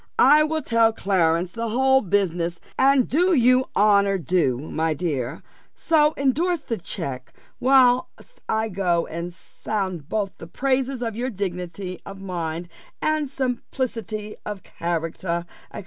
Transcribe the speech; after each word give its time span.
I 0.17 0.41
will 0.41 0.63
tell 0.63 0.91
Clarence 0.91 1.51
the 1.51 1.69
whole 1.69 2.01
business, 2.01 2.59
and 2.75 3.07
do 3.07 3.35
you 3.35 3.65
honour 3.75 4.17
due, 4.17 4.57
my 4.57 4.95
dear: 4.95 5.43
so 5.75 6.15
endorse 6.17 6.61
the 6.61 6.79
check, 6.79 7.31
whilst 7.59 8.41
I 8.49 8.67
go 8.69 9.05
and 9.05 9.31
sound 9.31 10.09
both 10.09 10.31
the 10.39 10.47
praises 10.47 11.03
of 11.03 11.15
your 11.15 11.29
dignity 11.29 11.99
of 12.03 12.19
mind, 12.19 12.67
and 12.99 13.29
simplicity 13.29 14.37
of 14.43 14.63
character, 14.63 15.45
&c. 15.71 15.79